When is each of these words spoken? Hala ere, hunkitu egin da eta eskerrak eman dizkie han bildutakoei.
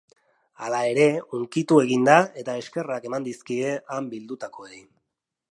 Hala 0.67 0.77
ere, 0.93 1.03
hunkitu 1.39 1.77
egin 1.83 2.07
da 2.09 2.15
eta 2.45 2.57
eskerrak 2.63 3.07
eman 3.11 3.29
dizkie 3.29 3.77
han 3.99 4.09
bildutakoei. 4.17 4.83